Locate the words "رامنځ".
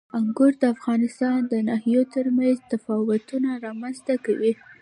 3.65-3.97